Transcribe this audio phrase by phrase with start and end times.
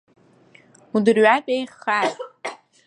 [0.95, 2.17] Удырҩатә еиӷьхааит!